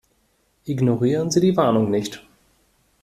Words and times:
Ignorieren 0.65 1.29
Sie 1.29 1.41
die 1.41 1.55
Warnung 1.55 1.91
nicht. 1.91 2.25